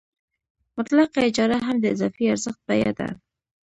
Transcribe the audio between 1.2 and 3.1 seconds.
اجاره هم د اضافي ارزښت بیه ده